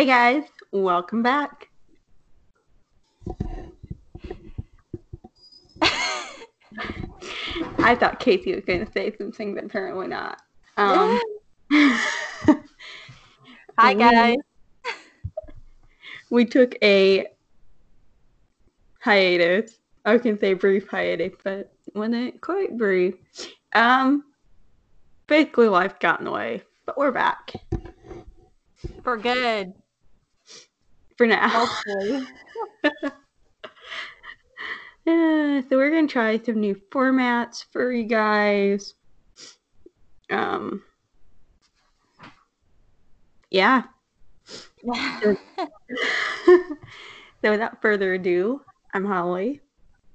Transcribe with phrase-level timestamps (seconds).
[0.00, 1.68] Hey guys, welcome back.
[7.78, 10.40] I thought Casey was going to say something, but apparently not.
[10.78, 11.20] Um,
[13.78, 14.38] Hi guys.
[16.30, 17.26] we took a
[19.00, 19.80] hiatus.
[20.06, 23.16] I can say brief hiatus, but wasn't quite brief.
[23.74, 24.24] Um,
[25.26, 27.52] basically, life got in the way, but we're back
[29.04, 29.74] For good.
[31.20, 31.68] For now.
[31.86, 32.22] Uh,
[35.68, 38.94] so we're gonna try some new formats for you guys.
[40.30, 40.82] Um,
[43.50, 43.82] yeah.
[44.82, 45.36] so
[47.42, 48.62] without further ado,
[48.94, 49.60] I'm Holly,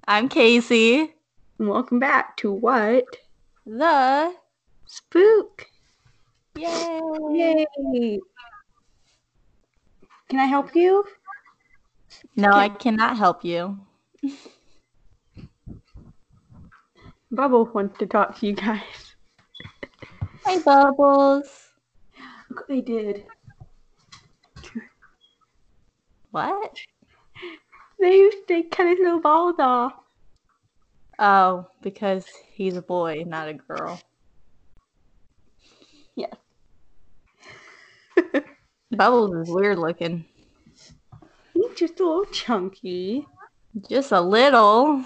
[0.08, 1.14] I'm Casey.
[1.60, 3.06] and welcome back to What
[3.68, 4.34] The
[4.88, 5.68] Spook.
[6.56, 7.66] Yay.
[7.94, 8.20] Yay!
[10.30, 11.04] Can I help you?
[12.36, 13.80] No, I cannot help you.
[17.32, 19.16] Bubble wants to talk to you guys.
[20.46, 21.70] Hi Bubbles.
[22.50, 23.26] Look what they did.
[26.32, 26.78] What?
[28.00, 29.94] They they cut his little balls off.
[31.20, 34.00] Oh, because he's a boy, not a girl.
[38.98, 40.26] Bubbles is weird looking.
[41.54, 43.26] He's just a little chunky.
[43.90, 45.04] Just a little.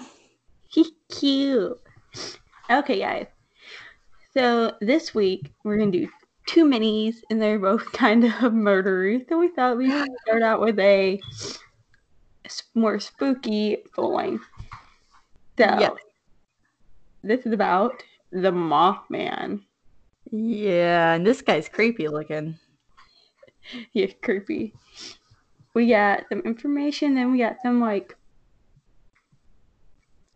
[0.68, 1.80] He's cute.
[2.70, 3.26] Okay, guys.
[4.34, 6.08] So this week we're gonna do
[6.46, 9.28] two minis, and they're both kind of murdery.
[9.28, 9.92] So we thought we'd
[10.26, 11.20] start out with a
[12.74, 14.44] more spooky full length.
[15.58, 15.92] So Yes.
[17.22, 18.02] this is about
[18.32, 19.62] the Mothman.
[20.30, 22.56] Yeah, and this guy's creepy looking.
[23.92, 24.74] He's creepy.
[25.74, 28.16] We got some information, then we got some like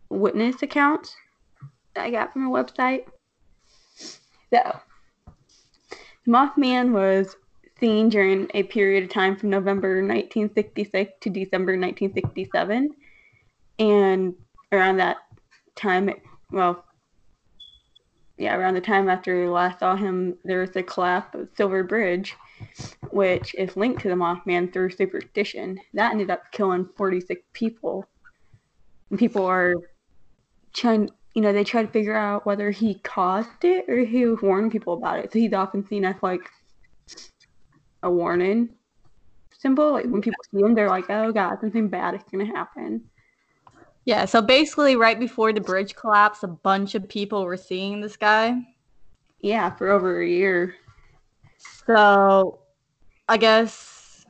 [0.09, 1.15] witness accounts
[1.93, 3.05] that I got from a website.
[3.95, 4.79] So,
[6.25, 7.35] the Mothman was
[7.79, 12.91] seen during a period of time from November 1966 to December 1967,
[13.79, 14.33] and
[14.71, 15.17] around that
[15.75, 16.21] time, it,
[16.51, 16.85] well,
[18.37, 21.83] yeah, around the time after we last saw him, there was a collapse of Silver
[21.83, 22.35] Bridge
[23.11, 25.79] which is linked to the Mothman through superstition.
[25.93, 28.05] That ended up killing 46 people.
[29.09, 29.75] And people are
[30.73, 34.71] trying, you know, they try to figure out whether he caused it or he warned
[34.71, 35.31] people about it.
[35.31, 36.49] So he's often seen as like
[38.03, 38.69] a warning
[39.57, 39.93] symbol.
[39.93, 43.03] Like when people see him, they're like, oh God, something bad is going to happen.
[44.05, 48.15] Yeah, so basically, right before the bridge collapsed, a bunch of people were seeing this
[48.15, 48.55] guy.
[49.39, 50.75] Yeah, for over a year.
[51.87, 52.59] So,
[53.27, 54.25] I guess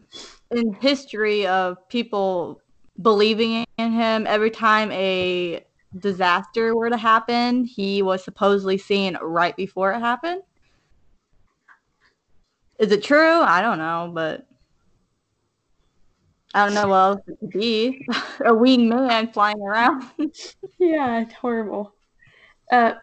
[0.52, 2.62] in history of people
[3.02, 5.66] believing in him, every time a
[5.98, 10.42] disaster were to happen, he was supposedly seen right before it happened.
[12.80, 13.40] Is it true?
[13.42, 14.46] I don't know, but
[16.54, 18.06] I don't know what else it could be.
[18.46, 20.04] a winged man flying around.
[20.78, 21.96] Yeah, it's horrible.
[22.70, 22.96] Uh,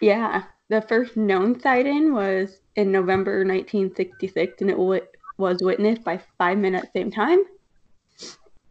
[0.00, 5.00] yeah, the first known sighting was in November 1966, and it w-
[5.38, 7.40] was witnessed by five men at the same time.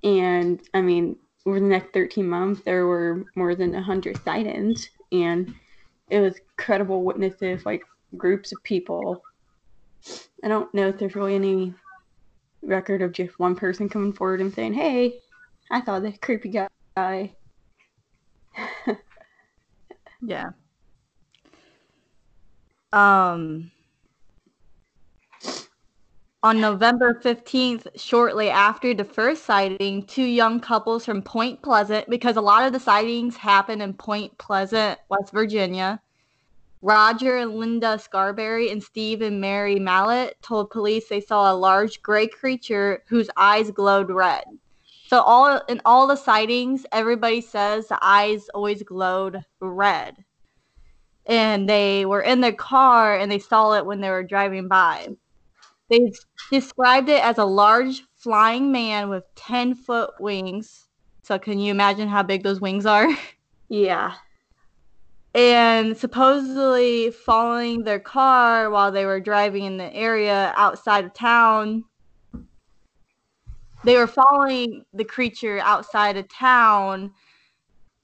[0.04, 5.54] And I mean, over the next 13 months, there were more than 100 sightings, and
[6.09, 7.84] it was credible witnesses, like
[8.18, 9.22] groups of people.
[10.44, 11.74] I don't know if there's really any
[12.62, 15.20] record of just one person coming forward and saying, "Hey,
[15.72, 17.36] I saw this creepy guy."
[20.25, 20.51] Yeah.
[22.94, 23.72] Um
[26.44, 32.36] on November 15th, shortly after the first sighting, two young couples from Point Pleasant, because
[32.36, 36.01] a lot of the sightings happen in Point Pleasant, West Virginia.
[36.81, 42.01] Roger and Linda Scarberry and Steve and Mary Mallette told police they saw a large
[42.01, 44.44] gray creature whose eyes glowed red.
[45.07, 50.25] So all in all the sightings, everybody says the eyes always glowed red.
[51.25, 55.10] And they were in their car and they saw it when they were driving by.
[55.90, 56.12] They
[56.52, 60.88] described it as a large flying man with 10 foot wings.
[61.24, 63.08] So can you imagine how big those wings are?
[63.70, 64.14] Yeah.
[65.34, 71.86] and supposedly following their car while they were driving in the area outside of town.
[73.84, 77.14] They were following the creature outside of town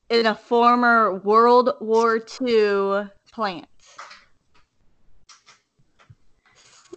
[0.09, 3.67] in a former World War II plant.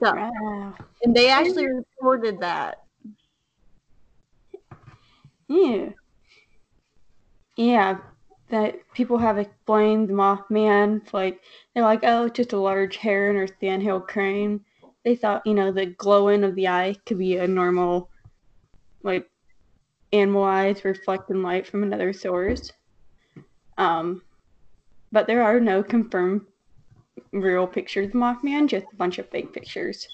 [0.02, 0.74] So, Wow.
[1.02, 2.78] and they actually reported that
[5.48, 5.92] Yeah.
[7.56, 7.98] Yeah.
[8.50, 11.40] That people have explained the Mothman, like
[11.74, 14.62] they're like, oh, it's just a large heron or sandhill crane.
[15.04, 18.10] They thought, you know, the glowing of the eye could be a normal,
[19.02, 19.28] like,
[20.12, 22.72] animal eyes reflecting light from another source.
[23.78, 24.22] Um,
[25.10, 26.42] but there are no confirmed
[27.32, 30.08] real pictures of Mothman, just a bunch of fake pictures.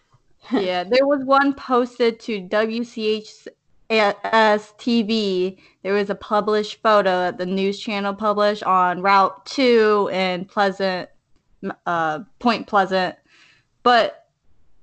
[0.52, 3.48] yeah, there was one posted to WCHS
[3.90, 5.58] TV.
[5.82, 11.08] There was a published photo that the news channel published on Route 2 in Pleasant,
[11.86, 13.16] uh, Point Pleasant.
[13.82, 14.26] But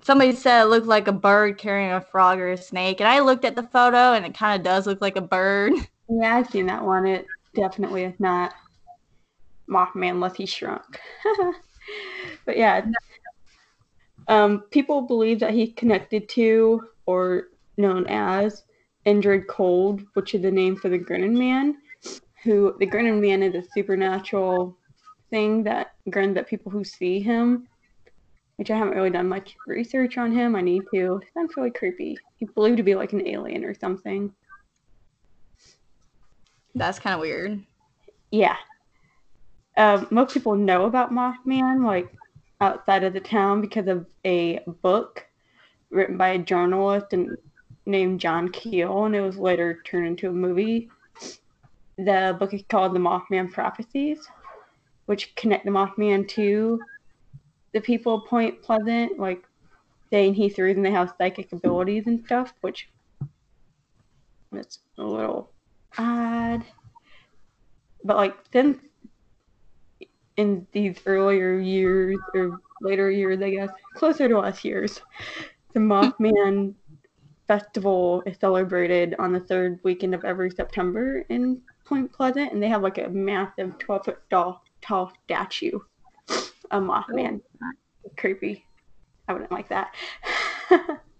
[0.04, 3.00] somebody said it looked like a bird carrying a frog or a snake.
[3.00, 5.74] And I looked at the photo and it kind of does look like a bird.
[6.14, 7.08] Yeah, I've seen that one.
[7.08, 8.54] It definitely not
[9.70, 11.00] Mothman unless he shrunk.
[12.46, 12.86] but yeah,
[14.28, 18.64] um, people believe that he connected to or known as
[19.06, 21.78] Indrid Cold, which is the name for the Grinning Man.
[22.44, 24.78] Who the Grinning Man is a supernatural
[25.30, 27.68] thing that grins at people who see him.
[28.58, 30.56] Which I haven't really done much research on him.
[30.56, 31.20] I need to.
[31.22, 32.18] It sounds really creepy.
[32.38, 34.32] He's believed to be like an alien or something.
[36.76, 37.62] That's kind of weird.
[38.32, 38.56] Yeah.
[39.78, 42.14] Um, most people know about Mothman, like
[42.60, 45.26] outside of the town, because of a book
[45.90, 47.38] written by a journalist and
[47.86, 50.90] named John Keel, and it was later turned into a movie.
[51.98, 54.28] The book is called The Mothman Prophecies,
[55.06, 56.80] which connect the Mothman to
[57.74, 59.44] the people of Point Pleasant, like
[60.10, 62.90] saying he's the reason they have psychic abilities and stuff, which
[64.54, 65.51] it's a little
[65.98, 66.64] odd.
[68.04, 68.80] But like since
[70.38, 75.02] in these earlier years or later years, I guess, closer to us years,
[75.74, 76.74] the Mothman
[77.48, 82.70] festival is celebrated on the third weekend of every September in Point Pleasant, and they
[82.70, 85.80] have like a massive 12 foot tall, tall statue
[86.30, 87.42] of Mothman.
[87.64, 87.72] Oh.
[88.18, 88.66] Creepy.
[89.28, 89.94] I wouldn't like that.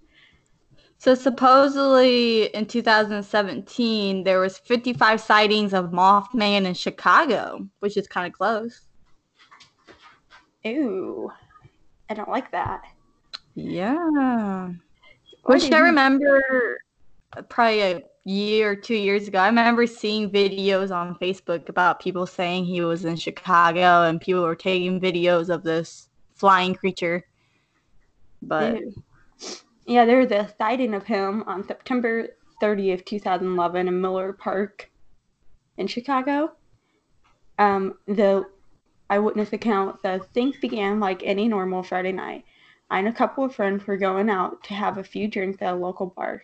[1.02, 8.28] so supposedly in 2017 there was 55 sightings of Mothman in Chicago, which is kind
[8.28, 8.82] of close.
[10.68, 11.32] Ooh,
[12.08, 12.84] I don't like that.
[13.56, 14.70] Yeah.
[15.46, 16.78] Which I remember
[17.36, 22.00] uh, probably a year or two years ago, I remember seeing videos on Facebook about
[22.00, 27.26] people saying he was in Chicago and people were taking videos of this flying creature.
[28.44, 28.84] But
[29.92, 32.30] yeah, there was a sighting of him on September
[32.62, 34.90] 30th, 2011 in Miller Park
[35.78, 36.54] in Chicago.
[37.60, 38.46] Um, the
[39.10, 42.46] eyewitness account says things began like any normal Friday night.
[42.90, 45.74] I and a couple of friends were going out to have a few drinks at
[45.74, 46.44] a local bar.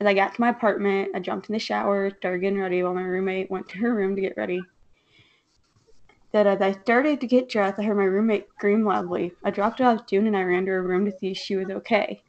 [0.00, 2.94] As I got to my apartment, I jumped in the shower, started getting ready while
[2.94, 4.62] my roommate went to her room to get ready.
[6.32, 9.32] That as I started to get dressed, I heard my roommate scream loudly.
[9.44, 11.36] I dropped what I was doing and I ran to her room to see if
[11.36, 12.22] she was okay.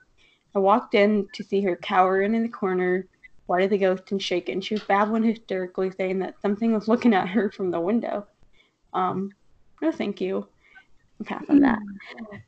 [0.56, 3.06] I walked in to see her cowering in the corner,
[3.46, 4.62] white as a ghost and shaking.
[4.62, 8.25] She was babbling hysterically, saying that something was looking at her from the window.
[8.94, 9.32] Um,
[9.82, 10.48] no, thank you
[11.25, 11.79] pass on that.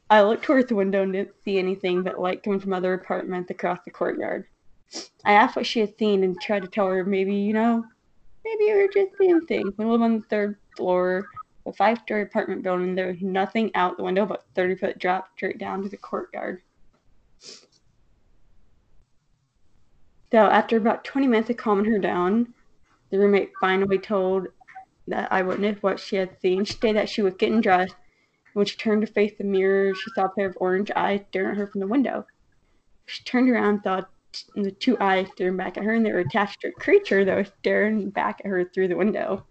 [0.09, 3.49] I looked towards the window and didn't see anything but light coming from other apartments
[3.51, 4.45] across the courtyard.
[5.25, 7.83] I asked what she had seen and tried to tell her maybe, you know,
[8.43, 9.73] maybe you were just seeing things.
[9.77, 11.25] We live on the third floor,
[11.65, 12.95] a five story apartment building.
[12.95, 16.61] There was nothing out the window but 30 foot drop straight down to the courtyard.
[20.31, 22.53] So after about 20 minutes of calming her down,
[23.09, 24.47] the roommate finally told
[25.07, 26.63] that eyewitness what she had seen.
[26.63, 27.95] She said that she was getting dressed
[28.53, 31.51] when she turned to face the mirror, she saw a pair of orange eyes staring
[31.51, 32.25] at her from the window.
[33.05, 34.01] She turned around and saw
[34.55, 37.37] the two eyes staring back at her, and they were attached to a creature that
[37.37, 39.45] was staring back at her through the window.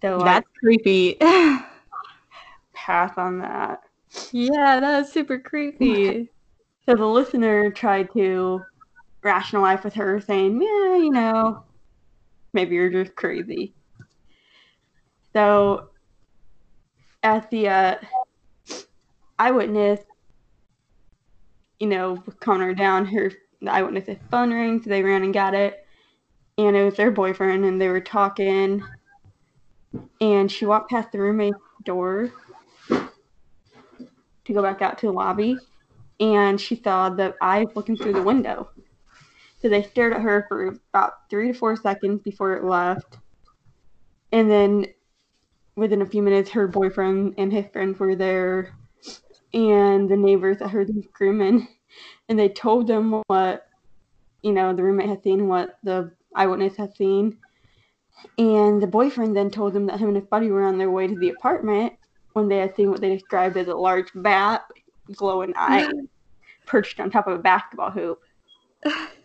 [0.00, 1.16] So that's I, creepy.
[2.72, 3.82] pass on that.
[4.32, 6.30] Yeah, that is super creepy.
[6.86, 8.62] so the listener tried to
[9.22, 11.64] rationalize with her, saying, "Yeah, you know,
[12.52, 13.74] maybe you're just crazy."
[15.32, 15.90] So
[17.22, 17.94] at the uh,
[19.38, 20.00] eyewitness,
[21.80, 25.54] you know, calming her down, her the eyewitness's phone rang, so they ran and got
[25.54, 25.86] it,
[26.58, 28.82] and it was their boyfriend, and they were talking,
[30.20, 32.32] and she walked past the roommate's door
[34.44, 35.56] to go back out to the lobby,
[36.20, 38.68] and she saw the eyes looking through the window.
[39.62, 43.18] So they stared at her for about three to four seconds before it left.
[44.32, 44.86] And then
[45.76, 48.74] within a few minutes, her boyfriend and his friends were there,
[49.54, 51.68] and the neighbors that heard them screaming,
[52.28, 53.66] and they told them what
[54.42, 57.38] you know, the roommate had seen what the eyewitness had seen.
[58.38, 61.06] And the boyfriend then told them that him and his buddy were on their way
[61.06, 61.94] to the apartment
[62.34, 64.64] when they had seen what they described as a large bat,
[65.14, 65.90] glowing eye,
[66.66, 68.20] perched on top of a basketball hoop.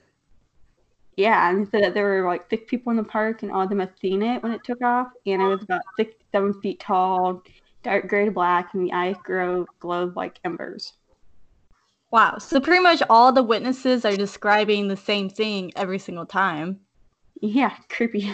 [1.17, 3.69] Yeah, and said that there were like six people in the park, and all of
[3.69, 6.79] them had seen it when it took off, and it was about six, seven feet
[6.79, 7.41] tall,
[7.81, 10.93] dark gray to black, and the eyes grow glowed like embers.
[12.11, 12.37] Wow.
[12.37, 16.79] So pretty much all the witnesses are describing the same thing every single time.
[17.41, 18.31] Yeah, creepy.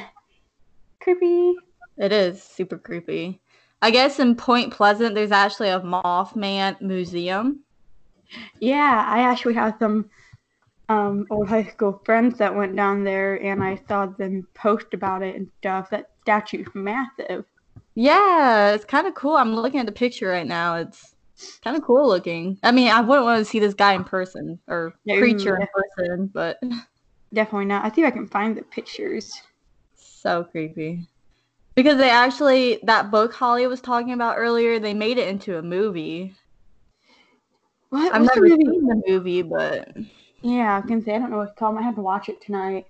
[1.00, 1.56] creepy.
[1.98, 3.42] It is super creepy.
[3.82, 7.62] I guess in Point Pleasant, there's actually a Mothman museum.
[8.60, 10.10] Yeah, I actually have some
[10.90, 15.24] um, old high school friends that went down there, and I saw them post about
[15.24, 15.90] it and stuff.
[15.90, 17.46] That statue's massive.
[17.96, 19.36] Yeah, it's kind of cool.
[19.36, 20.76] I'm looking at the picture right now.
[20.76, 21.16] It's
[21.64, 22.58] kind of cool looking.
[22.64, 25.18] I mean, I wouldn't want to see this guy in person or No.
[25.18, 26.60] creature in person, but
[27.34, 27.86] Definitely not.
[27.86, 29.34] I think I can find the pictures.
[29.96, 31.08] so creepy.
[31.76, 35.62] Because they actually that book Holly was talking about earlier, they made it into a
[35.64, 36.36] movie.
[37.90, 38.14] What?
[38.14, 39.96] I've never seen the movie, but
[40.44, 41.74] Yeah, I can say I don't know what it's called.
[41.74, 42.86] I might have to watch it tonight.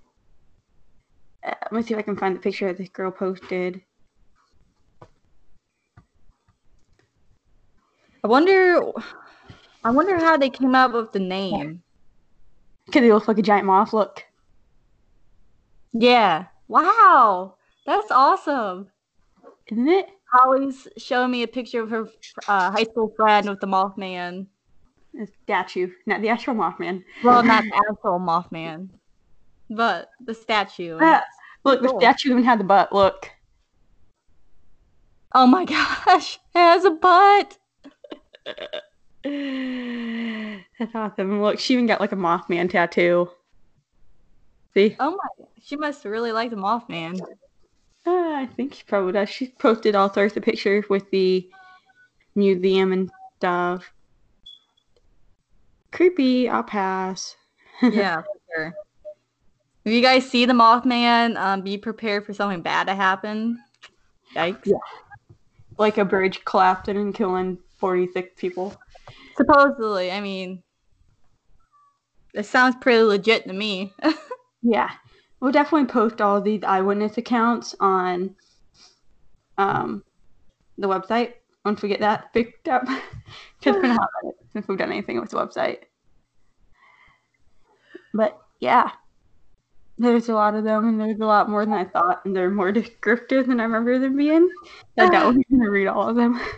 [1.46, 3.82] Uh, let me see if I can find the picture that this girl posted.
[8.24, 8.82] I wonder
[9.84, 11.84] I wonder how they came up with the name.
[12.88, 13.94] Because it looks like a giant moth.
[13.94, 14.24] Look.
[15.94, 16.46] Yeah.
[16.68, 17.56] Wow.
[17.86, 18.88] That's awesome.
[19.68, 20.08] Isn't it?
[20.32, 22.08] Holly's showing me a picture of her
[22.48, 24.48] uh, high school friend with the Mothman.
[25.22, 27.04] A statue, not the actual Mothman.
[27.24, 28.90] Well, not the actual Mothman,
[29.70, 30.98] but the statue.
[31.00, 31.24] Ah,
[31.64, 32.92] look, the statue even had the butt.
[32.92, 33.30] Look.
[35.36, 35.66] Oh my
[36.06, 37.58] gosh, it has a butt.
[40.80, 41.42] That's awesome.
[41.42, 43.30] Look, she even got like a Mothman tattoo.
[44.74, 44.96] See?
[45.00, 47.22] Oh my, she must really like the Mothman.
[48.06, 49.30] Uh, I think she probably does.
[49.30, 51.48] She posted all sorts of pictures with the
[52.36, 53.93] museum and stuff.
[55.94, 56.50] Creepy.
[56.50, 57.36] I'll pass.
[57.82, 58.74] Yeah, for sure.
[59.86, 63.60] If you guys see the Mothman, um, be prepared for something bad to happen.
[64.36, 64.66] Yikes.
[64.66, 64.78] Yeah.
[65.78, 68.76] like a bridge collapsing and killing 46 people.
[69.36, 70.64] Supposedly, I mean,
[72.34, 73.94] it sounds pretty legit to me.
[74.66, 74.90] Yeah.
[75.42, 78.34] We'll definitely post all these eyewitness accounts on
[79.58, 80.06] um,
[80.78, 81.34] the website
[81.66, 82.86] once we get that picked up.
[82.86, 85.80] Because it's been a hot minute since we've done anything with the website.
[88.14, 88.92] But yeah,
[89.98, 92.50] there's a lot of them, and there's a lot more than I thought, and they're
[92.50, 94.50] more descriptive than I remember them being.
[94.98, 96.40] I doubt we're gonna read all of them.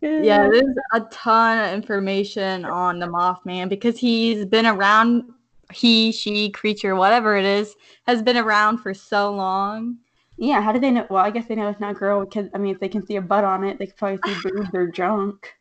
[0.00, 5.24] Yeah, there's a ton of information on the Mothman because he's been around.
[5.72, 7.74] He, she, creature, whatever it is,
[8.06, 9.98] has been around for so long.
[10.36, 11.04] Yeah, how do they know?
[11.10, 13.04] Well, I guess they know it's not a girl because I mean, if they can
[13.04, 15.52] see a butt on it, they can probably see boobs or junk.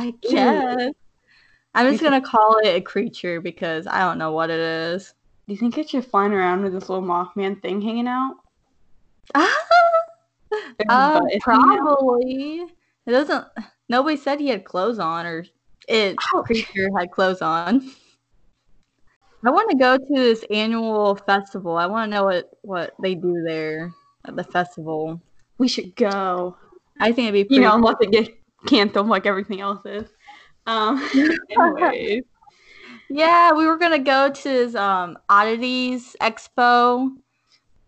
[0.00, 0.92] I guess.
[1.74, 5.14] I'm just gonna call it a creature because I don't know what it is.
[5.46, 8.36] Do you think it's just flying around with this little Mothman thing hanging out?
[9.34, 11.30] There's a Uh, out.
[11.40, 12.62] probably.
[13.06, 13.44] It doesn't.
[13.88, 15.44] Nobody said he had clothes on, or
[15.86, 16.44] it Ouch.
[16.46, 17.90] creature had clothes on.
[19.44, 21.76] I want to go to this annual festival.
[21.76, 23.92] I want to know what what they do there
[24.26, 25.20] at the festival.
[25.58, 26.56] We should go.
[27.00, 28.30] I think it'd be pretty You know, unless it gets
[28.66, 30.08] canceled like everything else is.
[30.66, 31.08] Um,
[31.50, 32.24] anyways.
[33.08, 37.10] Yeah, we were gonna go to this um oddities expo.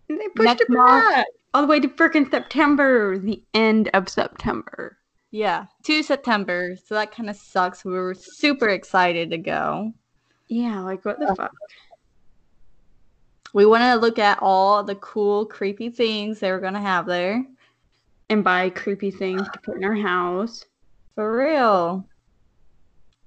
[0.08, 4.98] And they pushed it back all the way to freaking September, the end of September.
[5.30, 6.76] Yeah, to September.
[6.84, 7.84] So that kind of sucks.
[7.84, 9.92] We were super excited to go.
[10.48, 11.52] Yeah, like what the fuck?
[13.54, 17.44] We wanted to look at all the cool, creepy things they were gonna have there.
[18.28, 20.64] And buy creepy things to put in our house.
[21.14, 22.08] For real.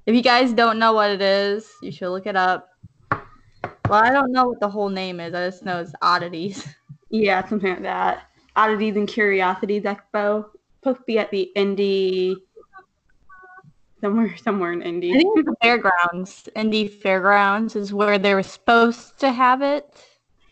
[0.06, 2.70] If you guys don't know what it is, you should look it up.
[3.90, 5.34] Well, I don't know what the whole name is.
[5.34, 6.68] I just know it's oddities.
[7.12, 8.24] Yeah, something like that.
[8.56, 10.46] Oddities and Curiosities Expo.
[10.84, 12.36] Supposed to be at the Indy.
[14.02, 15.14] Somewhere, somewhere in I Indy.
[15.14, 16.50] think the fairgrounds.
[16.56, 19.86] Indy Fairgrounds is where they were supposed to have it.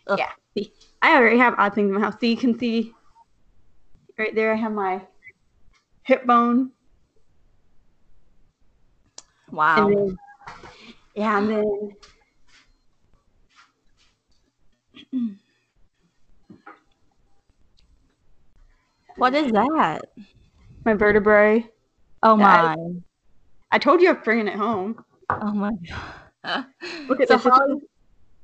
[0.06, 0.18] Ugh.
[0.18, 0.30] Yeah.
[0.56, 0.72] See,
[1.02, 2.14] I already have odd things in my house.
[2.20, 2.92] So you can see
[4.18, 5.02] right there, I have my
[6.04, 6.70] hip bone.
[9.50, 9.88] Wow.
[9.88, 10.18] And then,
[11.14, 11.90] yeah, and then
[19.16, 20.00] What is that?
[20.84, 21.66] my vertebrae.
[22.22, 22.76] Oh my.
[23.70, 25.02] I told you I'm bringing it home.
[25.30, 25.72] Oh my
[26.44, 26.66] god.
[27.08, 27.46] Look at So this.
[27.46, 27.80] Is,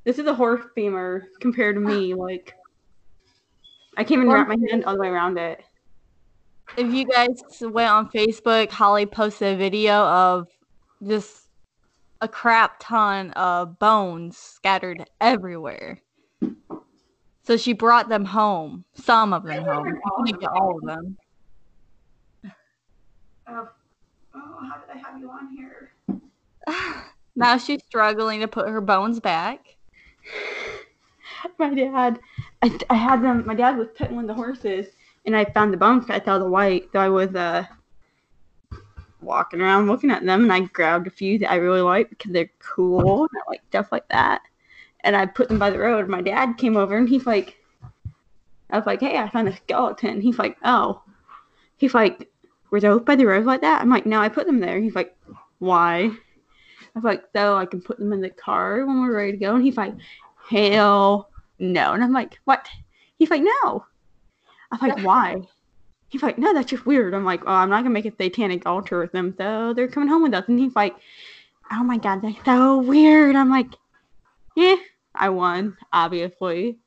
[0.05, 2.13] this is a horse femur compared to me.
[2.13, 2.55] Like,
[3.97, 5.63] I can't even wrap my hand all the way around it.
[6.77, 10.47] if you guys went on Facebook, Holly posted a video of
[11.05, 11.47] just
[12.21, 15.99] a crap ton of bones scattered everywhere.
[17.43, 19.85] So she brought them home, some of them home.
[19.87, 21.17] She couldn't get all of them.
[23.47, 23.67] Oh,
[24.35, 25.91] oh, how did I have you on here?
[27.33, 29.77] Now she's struggling to put her bones back.
[31.59, 32.19] My dad,
[32.61, 33.45] I, I had them.
[33.45, 34.87] My dad was petting one of the horses,
[35.25, 36.09] and I found the bones.
[36.09, 37.65] I saw the white, so I was uh
[39.21, 42.31] walking around looking at them, and I grabbed a few that I really like because
[42.31, 43.21] they're cool.
[43.21, 44.41] And I like stuff like that,
[45.01, 46.07] and I put them by the road.
[46.07, 47.57] My dad came over, and he's like,
[48.69, 51.01] I was like, "Hey, I found a skeleton." He's like, "Oh,"
[51.77, 52.29] he's like,
[52.69, 54.95] "Were those by the road like that?" I'm like, "No, I put them there." He's
[54.95, 55.15] like,
[55.59, 56.11] "Why?"
[56.93, 59.37] I was like, "So I can put them in the car when we're ready to
[59.37, 59.93] go." And he's like,
[60.49, 61.30] "Hell."
[61.61, 61.93] No.
[61.93, 62.67] And I'm like, what?
[63.17, 63.85] He's like, no.
[64.71, 65.41] I'm like, why?
[66.09, 67.13] He's like, no, that's just weird.
[67.13, 70.09] I'm like, oh, I'm not gonna make a satanic altar with them, so they're coming
[70.09, 70.45] home with us.
[70.47, 70.95] And he's like,
[71.71, 73.35] oh my god, that's so weird.
[73.35, 73.67] I'm like,
[74.55, 74.75] yeah,
[75.15, 76.77] I won, obviously.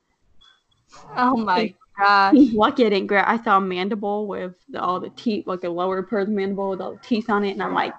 [1.15, 2.33] Oh my gosh.
[2.33, 3.25] He's lucky I didn't grab.
[3.27, 6.35] I saw a mandible with the, all the teeth, like a lower part of the
[6.35, 7.93] mandible with all the teeth on it, and I'm like,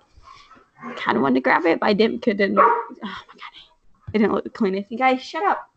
[0.97, 2.59] kind of wanted to grab it, but I didn't didn't.
[2.59, 4.92] Oh my god, it didn't look the cleanest.
[4.92, 5.71] You guys, shut up.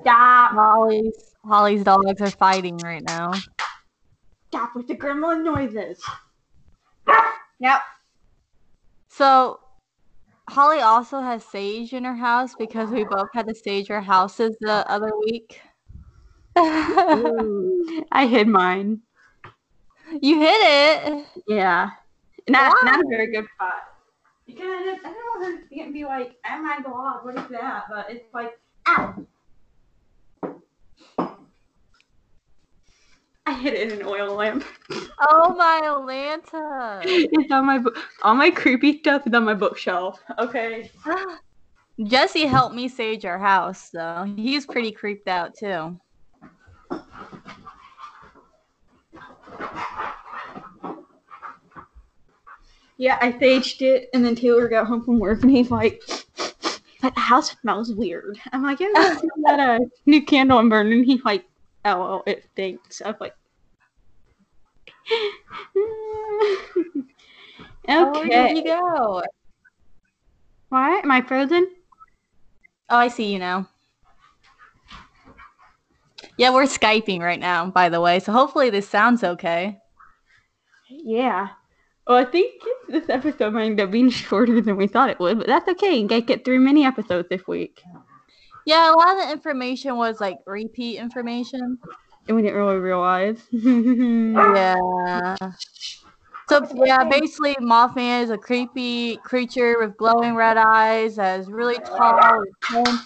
[0.00, 0.52] Stop.
[0.52, 3.32] Holly's Holly's dogs are fighting right now.
[4.48, 6.02] Stop with the gremlin noises.
[7.60, 7.80] Yep.
[9.08, 9.60] So
[10.48, 14.56] Holly also has sage in her house because we both had to sage our houses
[14.60, 15.60] the other week.
[16.56, 19.00] I hid mine.
[20.20, 21.26] you hit it.
[21.46, 21.90] Yeah.
[22.48, 22.90] Not Why?
[22.90, 23.89] not a very good spot.
[24.50, 27.48] Because I, just, I don't want her to be like, oh my god, what is
[27.50, 27.84] that?
[27.88, 28.58] But it's like,
[28.88, 29.14] ow.
[33.46, 34.64] I hid it in an oil lamp.
[35.20, 37.00] Oh my Atlanta.
[37.04, 37.96] it's on my book.
[38.22, 40.20] All my creepy stuff is on my bookshelf.
[40.38, 40.90] Okay.
[42.04, 44.32] Jesse helped me sage our house, though.
[44.36, 45.98] He's pretty creeped out too.
[53.00, 56.02] Yeah, I saged it, and then Taylor got home from work, and he's like,
[57.00, 61.06] "That house smells weird." I'm like, "Yeah, get that uh, new candle and burn." And
[61.06, 61.46] he's like,
[61.86, 63.34] "Oh, well, it stinks." I'm like,
[67.88, 69.22] Oh, "Okay." you go?
[70.68, 71.02] What?
[71.02, 71.70] Am I frozen?
[72.90, 73.66] Oh, I see you now.
[76.36, 79.78] Yeah, we're Skyping right now, by the way, so hopefully this sounds okay.
[80.90, 81.48] Yeah.
[82.10, 85.38] Well, I think this episode might end up being shorter than we thought it would,
[85.38, 85.94] but that's okay.
[85.96, 87.84] You guys get through mini episodes this week,
[88.66, 91.78] Yeah, a lot of the information was like repeat information.
[92.26, 93.38] and we didn't really realize.
[93.52, 95.36] Yeah.
[96.48, 101.76] So yeah, basically Mothman is a creepy creature with glowing red eyes, that is really
[101.76, 102.98] tall, with 10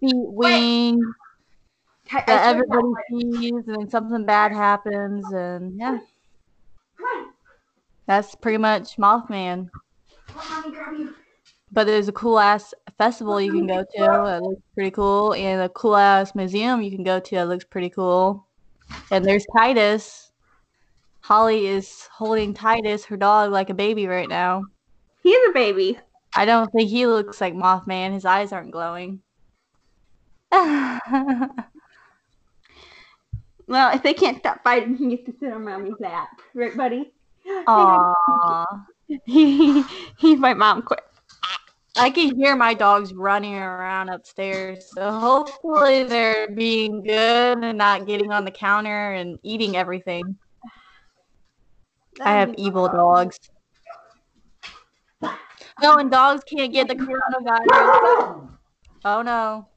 [0.00, 1.04] feet wings
[2.10, 5.98] that everybody sees, and then something bad happens, and yeah,
[8.06, 9.68] that's pretty much Mothman.
[11.72, 15.62] But there's a cool ass festival you can go to that looks pretty cool, and
[15.62, 18.46] a cool ass museum you can go to that looks pretty cool.
[19.10, 20.30] And there's Titus.
[21.20, 24.62] Holly is holding Titus, her dog, like a baby right now.
[25.22, 25.98] He's a baby.
[26.36, 28.12] I don't think he looks like Mothman.
[28.12, 29.20] His eyes aren't glowing.
[33.68, 37.12] Well, if they can't stop fighting, he gets to sit on mommy's lap, right, buddy?
[37.46, 38.86] Aww.
[39.24, 39.84] He
[40.18, 40.98] he's like, mom, quit.
[41.96, 44.90] I can hear my dogs running around upstairs.
[44.92, 50.36] So hopefully they're being good and not getting on the counter and eating everything.
[52.20, 53.38] I have evil dogs.
[55.82, 58.48] No, and dogs can't get the coronavirus.
[59.04, 59.68] Oh no.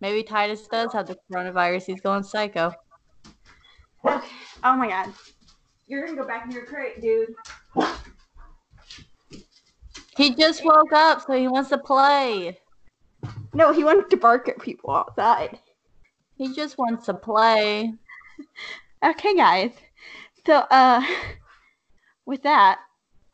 [0.00, 1.86] Maybe Titus does have the coronavirus.
[1.86, 2.72] He's going psycho.
[4.04, 4.22] Oh
[4.62, 5.12] my god.
[5.86, 7.34] You're gonna go back in your crate, dude.
[10.16, 12.58] He just woke up, so he wants to play.
[13.54, 15.58] No, he wants to bark at people outside.
[16.36, 17.92] He just wants to play.
[19.04, 19.72] Okay, guys.
[20.46, 21.04] So, uh,
[22.26, 22.78] with that,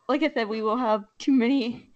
[0.09, 1.89] like I said, we will have too many,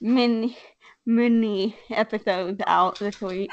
[0.00, 0.58] many,
[1.06, 3.52] many episodes out this week.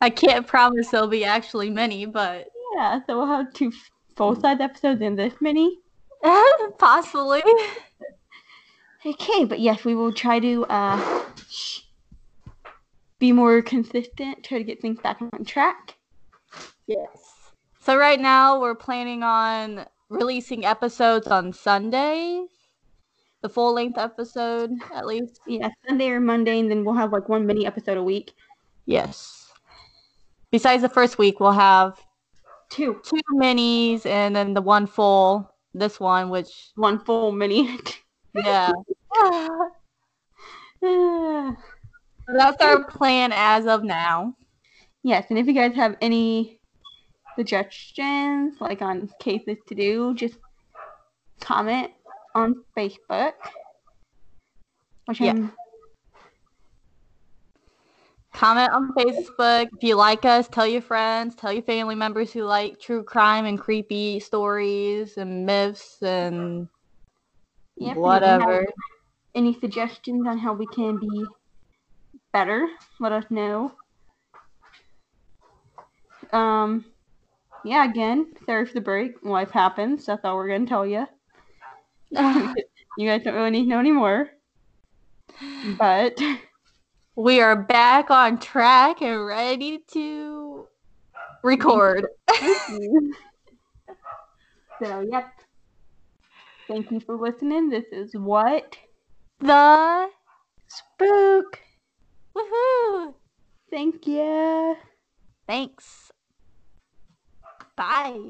[0.00, 2.46] I can't promise there'll be actually many, but
[2.76, 3.72] Yeah, so we'll have two
[4.20, 5.78] full size episodes in this mini?
[6.78, 7.40] possibly.
[9.06, 11.24] Okay, but yes, we will try to uh,
[13.18, 15.94] be more consistent, try to get things back on track.
[16.86, 17.08] Yes.
[17.78, 22.50] So right now we're planning on releasing episodes on Sundays.
[23.40, 25.40] The full length episode, at least.
[25.46, 28.34] Yeah, Sunday or Monday, and then we'll have like one mini episode a week.
[28.84, 29.50] Yes.
[30.50, 31.98] Besides the first week, we'll have
[32.70, 33.00] Two.
[33.04, 35.52] two minis and then the one full.
[35.74, 37.78] This one, which One full mini.
[38.34, 38.72] yeah,
[39.16, 39.66] Ah.
[42.28, 44.34] that's our plan as of now.
[45.02, 46.60] yes, and if you guys have any
[47.36, 50.36] suggestions, like on cases to do, just
[51.40, 51.90] comment
[52.34, 53.32] on Facebook.
[55.06, 55.30] Which Yeah.
[55.32, 55.52] I'm
[58.32, 60.48] Comment on Facebook if you like us.
[60.48, 65.44] Tell your friends, tell your family members who like true crime and creepy stories and
[65.44, 66.68] myths and
[67.76, 68.66] Yep, and if you have whatever.
[69.34, 71.26] Any suggestions on how we can be
[72.32, 72.68] better?
[72.98, 73.72] Let us know.
[76.32, 76.84] Um,
[77.64, 79.24] yeah, again, sorry for the break.
[79.24, 80.06] Life happens.
[80.06, 81.06] That's all we're gonna tell you.
[82.98, 84.30] You guys don't really need to know anymore.
[85.78, 86.18] But
[87.20, 90.66] we are back on track and ready to
[91.42, 92.06] record.
[94.82, 95.26] so, yep.
[96.66, 97.68] Thank you for listening.
[97.68, 98.78] This is what
[99.40, 100.08] The
[100.66, 101.58] spook.
[102.34, 103.14] woohoo!
[103.70, 104.76] Thank you.
[105.46, 106.10] Thanks.
[107.76, 108.29] Bye.